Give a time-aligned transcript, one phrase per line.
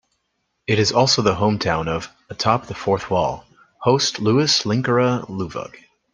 [0.65, 3.45] It is also the hometown of "Atop the Fourth Wall"
[3.81, 5.75] host Lewis "Linkara" Lovhaug.